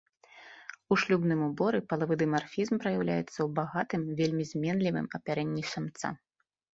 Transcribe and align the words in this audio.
У 0.93 0.95
шлюбным 1.01 1.41
уборы 1.47 1.79
палавы 1.91 2.15
дымарфізм 2.21 2.79
праяўляецца 2.83 3.35
ў 3.43 3.47
багатым, 3.59 4.01
вельмі 4.21 4.43
зменлівым 4.53 5.05
апярэнні 5.19 5.63
самца. 5.73 6.07